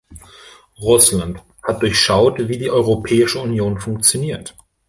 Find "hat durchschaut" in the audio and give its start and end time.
1.61-2.39